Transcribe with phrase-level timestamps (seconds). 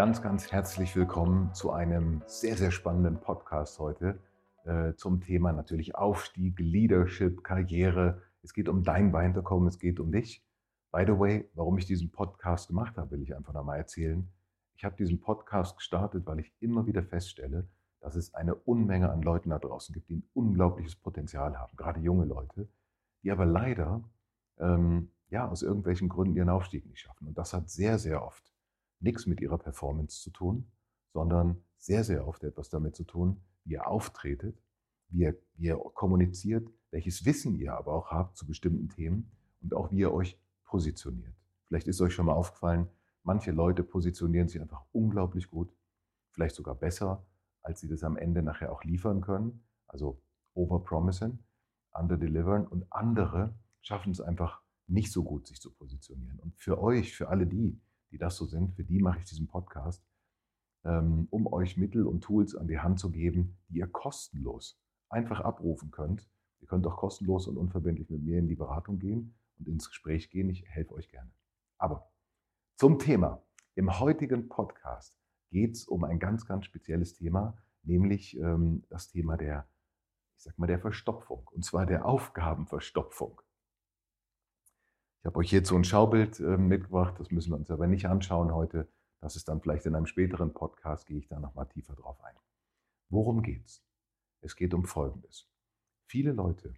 [0.00, 4.18] Ganz, ganz herzlich willkommen zu einem sehr, sehr spannenden Podcast heute
[4.64, 8.22] äh, zum Thema natürlich Aufstieg, Leadership, Karriere.
[8.42, 10.42] Es geht um dein Weiterkommen, es geht um dich.
[10.90, 14.26] By the way, warum ich diesen Podcast gemacht habe, will ich einfach nochmal erzählen.
[14.74, 17.68] Ich habe diesen Podcast gestartet, weil ich immer wieder feststelle,
[18.00, 22.00] dass es eine Unmenge an Leuten da draußen gibt, die ein unglaubliches Potenzial haben, gerade
[22.00, 22.70] junge Leute,
[23.22, 24.02] die aber leider
[24.56, 27.28] ähm, ja, aus irgendwelchen Gründen ihren Aufstieg nicht schaffen.
[27.28, 28.49] Und das hat sehr, sehr oft
[29.00, 30.70] nichts mit ihrer Performance zu tun,
[31.12, 34.62] sondern sehr, sehr oft etwas damit zu tun, wie ihr auftretet,
[35.08, 39.74] wie ihr, wie ihr kommuniziert, welches Wissen ihr aber auch habt zu bestimmten Themen und
[39.74, 41.34] auch wie ihr euch positioniert.
[41.66, 42.88] Vielleicht ist euch schon mal aufgefallen,
[43.22, 45.72] manche Leute positionieren sich einfach unglaublich gut,
[46.30, 47.24] vielleicht sogar besser,
[47.62, 49.64] als sie das am Ende nachher auch liefern können.
[49.86, 50.20] Also
[50.54, 51.38] overpromising,
[51.92, 56.38] underdelivern und andere schaffen es einfach nicht so gut, sich zu positionieren.
[56.40, 57.80] Und für euch, für alle die,
[58.10, 60.04] die das so sind, für die mache ich diesen Podcast,
[60.84, 65.40] ähm, um euch Mittel und Tools an die Hand zu geben, die ihr kostenlos einfach
[65.40, 66.28] abrufen könnt.
[66.60, 70.30] Ihr könnt auch kostenlos und unverbindlich mit mir in die Beratung gehen und ins Gespräch
[70.30, 70.48] gehen.
[70.50, 71.30] Ich helfe euch gerne.
[71.78, 72.10] Aber
[72.76, 73.42] zum Thema.
[73.74, 75.16] Im heutigen Podcast
[75.50, 79.68] geht es um ein ganz, ganz spezielles Thema, nämlich ähm, das Thema der,
[80.36, 81.48] ich sag mal, der Verstopfung.
[81.52, 83.40] Und zwar der Aufgabenverstopfung.
[85.20, 88.54] Ich habe euch so ein Schaubild äh, mitgebracht, das müssen wir uns aber nicht anschauen
[88.54, 88.88] heute.
[89.20, 92.34] Das ist dann vielleicht in einem späteren Podcast, gehe ich da nochmal tiefer drauf ein.
[93.10, 93.84] Worum geht's?
[94.40, 95.46] Es geht um Folgendes.
[96.06, 96.72] Viele Leute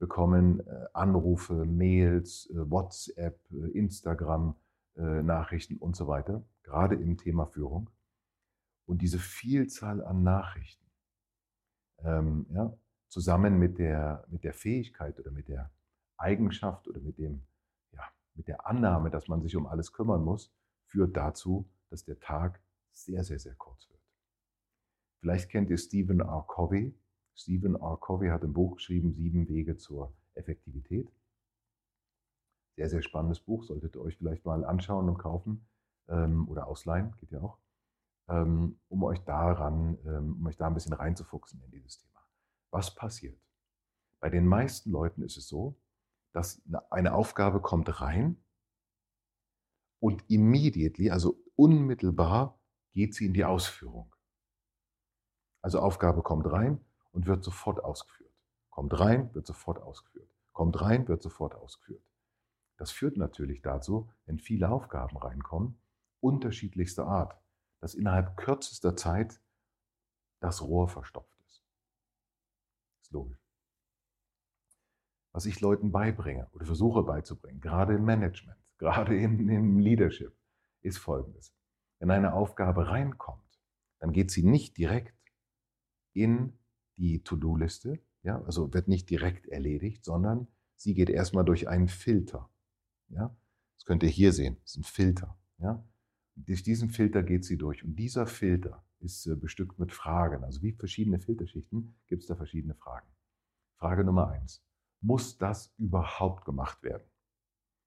[0.00, 4.56] bekommen äh, Anrufe, Mails, äh, WhatsApp, äh, Instagram,
[4.96, 7.90] Nachrichten und so weiter, gerade im Thema Führung.
[8.86, 10.86] Und diese Vielzahl an Nachrichten,
[12.04, 12.72] ähm, ja,
[13.08, 15.72] zusammen mit der, mit der Fähigkeit oder mit der
[16.16, 17.44] Eigenschaft oder mit dem
[18.34, 20.52] mit der Annahme, dass man sich um alles kümmern muss,
[20.86, 22.60] führt dazu, dass der Tag
[22.92, 24.00] sehr, sehr, sehr kurz wird.
[25.20, 26.44] Vielleicht kennt ihr Stephen R.
[26.46, 26.94] Covey.
[27.34, 27.96] Stephen R.
[28.00, 31.10] Covey hat ein Buch geschrieben, Sieben Wege zur Effektivität.
[32.76, 35.66] Sehr, sehr spannendes Buch, solltet ihr euch vielleicht mal anschauen und kaufen
[36.08, 37.58] ähm, oder ausleihen, geht ja auch,
[38.28, 42.20] ähm, um euch daran, ähm, um euch da ein bisschen reinzufuchsen in dieses Thema.
[42.70, 43.40] Was passiert?
[44.20, 45.76] Bei den meisten Leuten ist es so,
[46.34, 48.36] dass eine Aufgabe kommt rein
[50.00, 52.58] und immediately, also unmittelbar,
[52.90, 54.12] geht sie in die Ausführung.
[55.62, 58.34] Also Aufgabe kommt rein und wird sofort ausgeführt.
[58.70, 60.28] Kommt rein, wird sofort ausgeführt.
[60.52, 62.02] Kommt rein, wird sofort ausgeführt.
[62.78, 65.78] Das führt natürlich dazu, wenn viele Aufgaben reinkommen,
[66.18, 67.40] unterschiedlichster Art,
[67.78, 69.40] dass innerhalb kürzester Zeit
[70.40, 71.62] das Rohr verstopft ist.
[73.02, 73.43] Ist logisch
[75.34, 80.32] was ich Leuten beibringe oder versuche beizubringen, gerade im Management, gerade im, im Leadership,
[80.80, 81.52] ist folgendes.
[81.98, 83.60] Wenn eine Aufgabe reinkommt,
[83.98, 85.14] dann geht sie nicht direkt
[86.12, 86.56] in
[86.96, 90.46] die To-Do-Liste, ja, also wird nicht direkt erledigt, sondern
[90.76, 92.48] sie geht erstmal durch einen Filter.
[93.08, 93.36] Ja.
[93.74, 95.36] Das könnt ihr hier sehen, das ist ein Filter.
[95.58, 95.84] Ja.
[96.36, 97.82] Durch diesen Filter geht sie durch.
[97.82, 100.44] Und dieser Filter ist äh, bestückt mit Fragen.
[100.44, 103.08] Also wie verschiedene Filterschichten gibt es da verschiedene Fragen.
[103.76, 104.64] Frage Nummer eins
[105.04, 107.06] muss das überhaupt gemacht werden?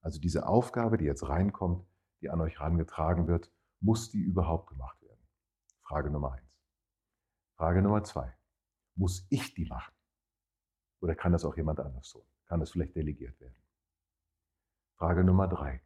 [0.00, 1.86] Also diese Aufgabe, die jetzt reinkommt,
[2.20, 5.20] die an euch herangetragen wird, muss die überhaupt gemacht werden?
[5.82, 6.66] Frage Nummer eins.
[7.56, 8.34] Frage Nummer zwei.
[8.94, 9.94] Muss ich die machen?
[11.00, 12.22] Oder kann das auch jemand anders tun?
[12.46, 13.56] Kann das vielleicht delegiert werden?
[14.96, 15.82] Frage Nummer drei.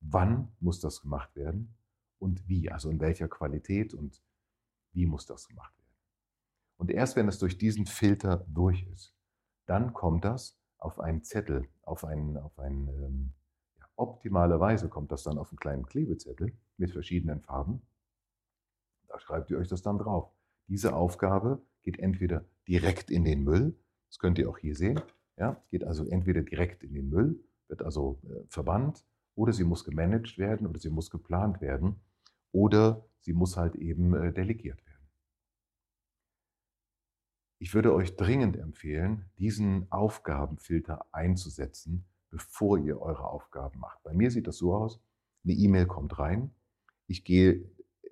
[0.00, 1.76] Wann muss das gemacht werden
[2.18, 2.70] und wie?
[2.70, 4.22] Also in welcher Qualität und
[4.92, 5.96] wie muss das gemacht werden?
[6.76, 9.14] Und erst wenn es durch diesen Filter durch ist,
[9.66, 10.61] dann kommt das
[10.92, 13.32] auf einen Zettel, auf einen, auf einen ähm,
[13.78, 17.80] ja, optimalerweise kommt das dann auf einen kleinen Klebezettel mit verschiedenen Farben.
[19.08, 20.30] Da schreibt ihr euch das dann drauf.
[20.68, 23.74] Diese Aufgabe geht entweder direkt in den Müll,
[24.08, 25.00] das könnt ihr auch hier sehen,
[25.38, 29.84] ja, geht also entweder direkt in den Müll, wird also äh, verbannt oder sie muss
[29.84, 31.96] gemanagt werden oder sie muss geplant werden
[32.52, 34.91] oder sie muss halt eben äh, delegiert werden.
[37.62, 44.02] Ich würde euch dringend empfehlen, diesen Aufgabenfilter einzusetzen, bevor ihr eure Aufgaben macht.
[44.02, 45.00] Bei mir sieht das so aus,
[45.44, 46.50] eine E-Mail kommt rein,
[47.06, 47.70] ich gehe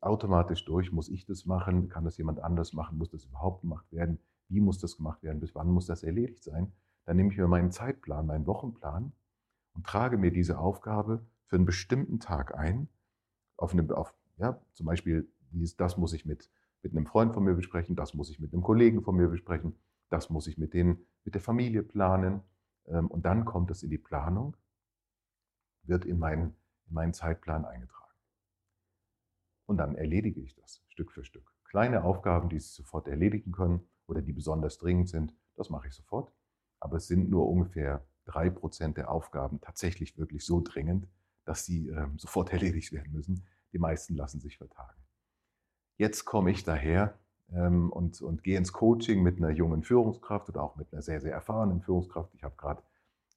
[0.00, 3.90] automatisch durch, muss ich das machen, kann das jemand anders machen, muss das überhaupt gemacht
[3.90, 6.70] werden, wie muss das gemacht werden, bis wann muss das erledigt sein.
[7.04, 9.10] Dann nehme ich mir meinen Zeitplan, meinen Wochenplan
[9.74, 12.88] und trage mir diese Aufgabe für einen bestimmten Tag ein.
[13.56, 15.28] Auf eine, auf, ja, zum Beispiel,
[15.78, 16.48] das muss ich mit,
[16.82, 19.76] mit einem Freund von mir besprechen, das muss ich mit einem Kollegen von mir besprechen,
[20.08, 22.42] das muss ich mit, den, mit der Familie planen.
[22.86, 24.56] Ähm, und dann kommt es in die Planung,
[25.84, 26.54] wird in meinen,
[26.86, 28.02] in meinen Zeitplan eingetragen.
[29.66, 31.50] Und dann erledige ich das Stück für Stück.
[31.64, 35.94] Kleine Aufgaben, die Sie sofort erledigen können oder die besonders dringend sind, das mache ich
[35.94, 36.32] sofort.
[36.80, 41.08] Aber es sind nur ungefähr drei Prozent der Aufgaben tatsächlich wirklich so dringend,
[41.44, 43.46] dass sie äh, sofort erledigt werden müssen.
[43.72, 45.01] Die meisten lassen sich vertagen.
[45.96, 47.18] Jetzt komme ich daher
[47.52, 51.20] ähm, und, und gehe ins Coaching mit einer jungen Führungskraft oder auch mit einer sehr,
[51.20, 52.34] sehr erfahrenen Führungskraft.
[52.34, 52.82] Ich habe gerade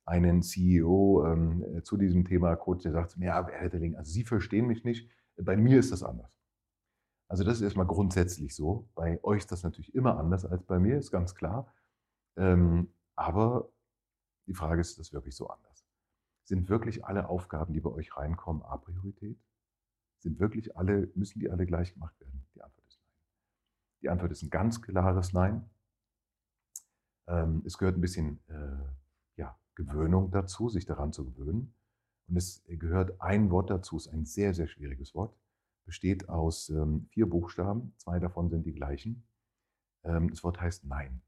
[0.06, 4.12] einen CEO ähm, zu diesem Thema Coach, der sagt zu mir, ja, Herr Hetterling, also
[4.12, 6.32] Sie verstehen mich nicht, bei mir ist das anders.
[7.28, 8.88] Also das ist erstmal grundsätzlich so.
[8.94, 11.74] Bei euch ist das natürlich immer anders als bei mir, ist ganz klar.
[12.38, 13.70] Ähm, aber
[14.48, 15.86] die Frage ist, ist das wirklich so anders?
[16.44, 19.40] Sind wirklich alle Aufgaben, die bei euch reinkommen, A-Priorität?
[20.26, 22.44] Sind wirklich alle, müssen die alle gleich gemacht werden?
[22.56, 23.22] Die Antwort ist nein.
[24.02, 25.70] Die Antwort ist ein ganz klares Nein.
[27.28, 31.76] Ähm, es gehört ein bisschen äh, ja, Gewöhnung dazu, sich daran zu gewöhnen.
[32.28, 35.38] Und es gehört ein Wort dazu, ist ein sehr, sehr schwieriges Wort,
[35.86, 39.28] besteht aus ähm, vier Buchstaben, zwei davon sind die gleichen.
[40.04, 41.22] Ähm, das Wort heißt Nein.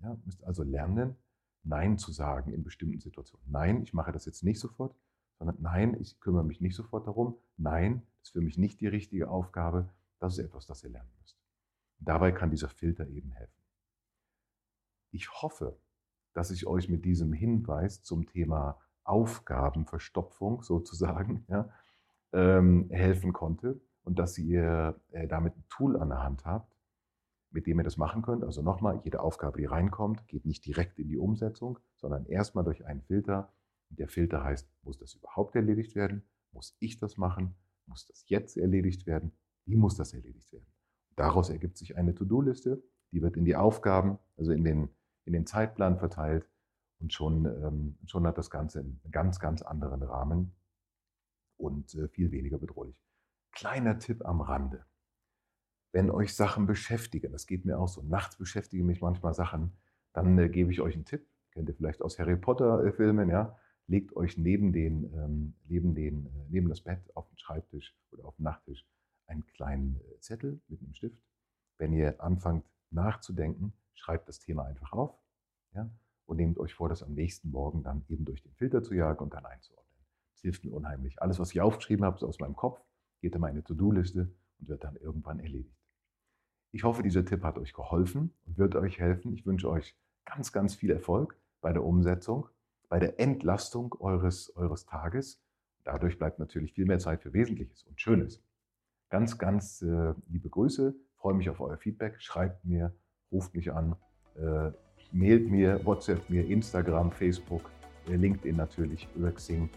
[0.00, 1.14] Ja, müsst also lernen,
[1.62, 3.44] Nein zu sagen in bestimmten Situationen.
[3.50, 4.96] Nein, ich mache das jetzt nicht sofort,
[5.38, 7.36] sondern nein, ich kümmere mich nicht sofort darum.
[7.56, 9.88] Nein, das ist für mich nicht die richtige Aufgabe.
[10.18, 11.38] Das ist etwas, das ihr lernen müsst.
[11.98, 13.62] Und dabei kann dieser Filter eben helfen.
[15.10, 15.78] Ich hoffe,
[16.32, 21.68] dass ich euch mit diesem Hinweis zum Thema Aufgabenverstopfung sozusagen ja,
[22.32, 26.76] ähm, helfen konnte und dass ihr äh, damit ein Tool an der Hand habt,
[27.50, 28.44] mit dem ihr das machen könnt.
[28.44, 32.84] Also nochmal, jede Aufgabe, die reinkommt, geht nicht direkt in die Umsetzung, sondern erstmal durch
[32.84, 33.52] einen Filter.
[33.90, 36.24] Der Filter heißt, muss das überhaupt erledigt werden?
[36.52, 37.54] Muss ich das machen?
[37.86, 39.32] Muss das jetzt erledigt werden?
[39.66, 40.66] Wie muss das erledigt werden?
[41.16, 42.82] Daraus ergibt sich eine To-Do-Liste,
[43.12, 44.88] die wird in die Aufgaben, also in den,
[45.24, 46.48] in den Zeitplan verteilt
[47.00, 50.54] und schon, ähm, schon hat das Ganze einen ganz, ganz anderen Rahmen
[51.56, 53.00] und äh, viel weniger bedrohlich.
[53.52, 54.84] Kleiner Tipp am Rande
[55.94, 59.72] wenn euch Sachen beschäftigen, das geht mir auch so, nachts beschäftigen mich manchmal Sachen,
[60.12, 64.16] dann äh, gebe ich euch einen Tipp, kennt ihr vielleicht aus Harry Potter-Filmen, ja, legt
[64.16, 68.36] euch neben, den, ähm, neben, den, äh, neben das Bett auf den Schreibtisch oder auf
[68.36, 68.86] den Nachttisch
[69.26, 71.18] einen kleinen äh, Zettel mit einem Stift.
[71.78, 75.18] Wenn ihr anfangt nachzudenken, schreibt das Thema einfach auf
[75.74, 75.90] ja,
[76.26, 79.22] und nehmt euch vor, das am nächsten Morgen dann eben durch den Filter zu jagen
[79.22, 80.04] und dann einzuordnen.
[80.32, 81.20] Das hilft mir unheimlich.
[81.20, 82.80] Alles, was ich aufgeschrieben habe, ist aus meinem Kopf,
[83.20, 85.76] geht in meine To-Do-Liste und wird dann irgendwann erledigt.
[86.72, 89.32] Ich hoffe, dieser Tipp hat euch geholfen und wird euch helfen.
[89.32, 92.48] Ich wünsche euch ganz, ganz viel Erfolg bei der Umsetzung,
[92.88, 95.42] bei der Entlastung eures, eures Tages.
[95.84, 98.42] Dadurch bleibt natürlich viel mehr Zeit für Wesentliches und Schönes.
[99.10, 102.20] Ganz, ganz äh, liebe Grüße, freue mich auf euer Feedback.
[102.20, 102.94] Schreibt mir,
[103.30, 103.96] ruft mich an,
[104.36, 104.70] äh,
[105.12, 107.70] mailt mir, WhatsApp mir, Instagram, Facebook,
[108.08, 109.68] äh, LinkedIn natürlich, über Xing.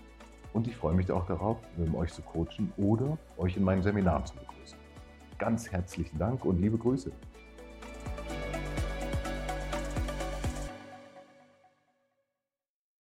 [0.54, 4.26] Und ich freue mich auch darauf, um euch zu coachen oder euch in meinen Seminaren
[4.26, 4.78] zu begrüßen.
[5.38, 7.12] Ganz herzlichen Dank und liebe Grüße.